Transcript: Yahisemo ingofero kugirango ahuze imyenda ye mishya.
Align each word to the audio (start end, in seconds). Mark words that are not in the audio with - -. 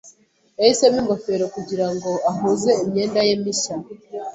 Yahisemo 0.59 0.97
ingofero 1.01 1.45
kugirango 1.55 2.09
ahuze 2.31 2.71
imyenda 2.83 3.19
ye 3.27 3.35
mishya. 3.43 3.75